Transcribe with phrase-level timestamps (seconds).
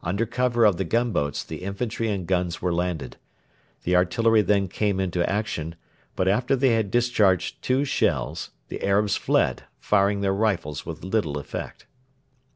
[0.00, 3.16] Under cover of the gunboats the infantry and guns were landed.
[3.82, 5.74] The artillery then came into action,
[6.14, 11.36] but after they had discharged two shells, the Arabs fled, firing their rifles with little
[11.36, 11.86] effect.